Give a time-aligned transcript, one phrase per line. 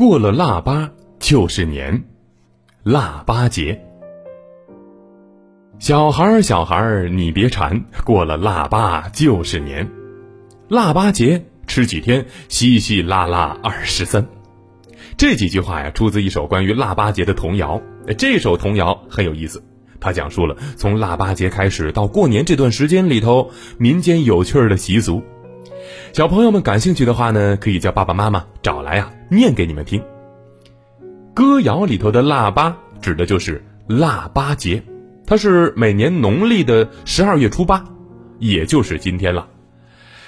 [0.00, 2.02] 过了腊八就是年，
[2.84, 3.78] 腊八节。
[5.78, 9.86] 小孩儿，小孩儿，你别馋，过了腊八就是年。
[10.68, 14.26] 腊八节吃几天，稀稀拉拉二十三。
[15.18, 17.78] 这几句话呀，出自一首关于腊八节的童谣。
[18.16, 19.62] 这首童谣很有意思，
[20.00, 25.22] 它讲述了从腊八节开始到过年这段时间里头民间有趣的习俗。
[26.12, 30.02] 小朋友们感兴趣的话呢，可以叫爸爸妈妈找来呀，念给你们听。
[31.32, 34.82] 歌谣里头的腊八指的就是腊八节。
[35.24, 37.84] 它是每年农历的十二月初八，
[38.40, 39.46] 也就是今天了。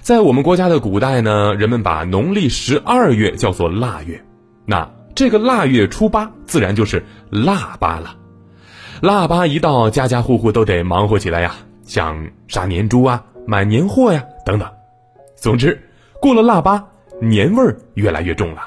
[0.00, 4.24] 在我们国家的古代呢，人们把农历十二月叫做腊月，
[4.64, 8.16] 那这个腊月初八自然就是腊八了。
[9.02, 14.66] 腊八一到，家家户户都得忙活起来呀，像杀年猪啊、买年货呀等等。
[15.46, 15.80] 总之，
[16.20, 16.88] 过了腊八，
[17.22, 18.62] 年味儿越来越重了。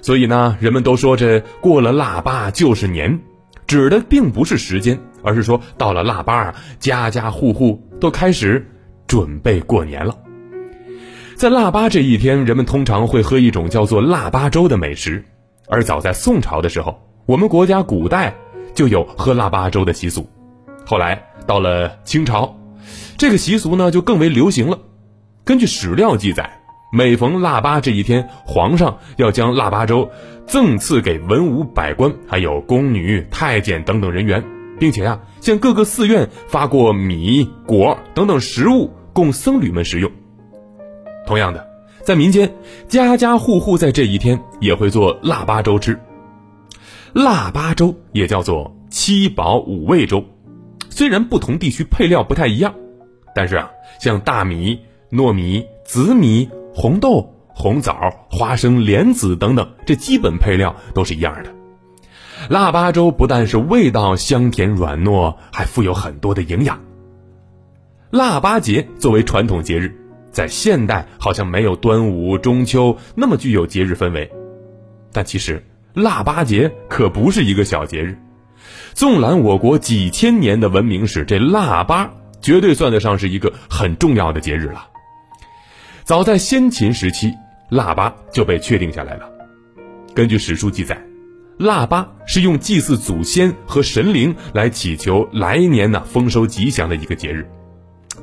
[0.00, 3.18] 所以呢，人们都说这过了腊八就是年，
[3.66, 4.96] 指的并不是时间。
[5.24, 8.64] 而是说，到了腊八啊，家家户户都开始
[9.08, 10.16] 准备过年了。
[11.34, 15.24] 在腊八这一天，人们通常会喝一种叫做腊八粥的美食。
[15.66, 18.32] 而早在宋朝的时候，我们国家古代
[18.76, 20.30] 就有喝腊八粥的习俗。
[20.86, 22.56] 后来到了清朝，
[23.18, 24.78] 这个习俗呢就更为流行了。
[25.44, 26.60] 根据史料记载，
[26.92, 30.08] 每逢腊八这一天，皇上要将腊八粥
[30.46, 34.42] 赠赐给文武百官，还有宫女、太监等等人员。
[34.78, 40.10] 并且啊，向各个寺院发过米、果等等食物供僧侣们食用。
[41.24, 41.64] 同样的，
[42.02, 42.52] 在民间，
[42.88, 45.96] 家家户户在这一天也会做腊八粥吃。
[47.12, 50.24] 腊八粥也叫做七宝五味粥，
[50.88, 52.74] 虽然不同地区配料不太一样，
[53.36, 54.80] 但是啊，像大米、
[55.12, 61.54] 糯米、紫米、红豆、红枣、花生、莲子等等，这基本配料都是一样的。
[62.48, 66.80] 腊八粥不但是味道香甜软糯，还富有很多的营养。
[68.10, 69.94] 腊八节作为传统节日，
[70.30, 74.30] 在现代好像没有端午、中秋那么具有节日氛围，
[75.12, 75.62] 但其实
[75.94, 78.18] 腊八节可不是一个小节日。
[78.94, 84.88] 纵览我国几千年的文明史，这腊八绝对算得上是一个很重要的节日了。
[86.04, 87.32] 早在先秦时期，
[87.70, 89.30] 腊八就被确定下来了。
[90.14, 91.00] 根据史书记载。
[91.58, 97.48] 腊八是用祭祀祖先和神灵来祈求来年呢丰收吉祥的一个节日。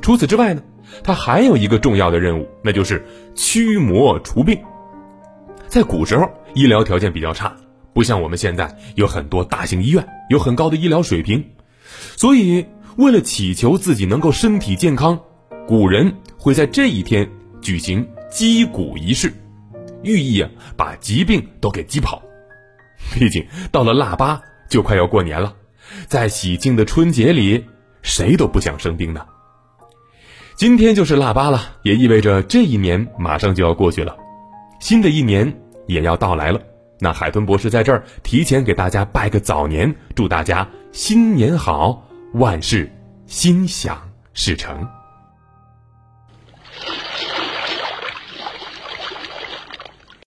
[0.02, 0.62] 除此之外呢，
[1.04, 4.60] 它还有一个重要的任务，那就是驱魔除病。
[5.68, 7.56] 在古时候，医疗条件比较差，
[7.94, 11.46] 不像我们现在有很多大型医院，有很高的医疗水平，
[12.18, 12.66] 所以
[12.98, 15.18] 为了祈求自己能够身体健康，
[15.66, 17.30] 古人会在这一天
[17.62, 19.34] 举行击鼓仪式，
[20.04, 22.22] 寓意啊把疾病都给击跑。
[23.14, 25.54] 毕竟到了腊八就快要过年了，
[26.08, 27.64] 在喜庆的春节里，
[28.02, 29.26] 谁都不想生病呢。
[30.56, 34.16] 今天就是腊八了，也意味着这一年马上就要过去了，
[34.82, 35.52] 新的一年
[35.88, 36.62] 也要到来了。
[37.00, 42.92] 那海豚博士在这儿提前给大家拜个早年，祝大家新年好，万事
[43.26, 43.98] 心想
[44.34, 44.86] 事成。